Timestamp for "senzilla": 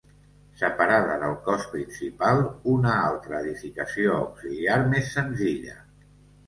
5.21-5.81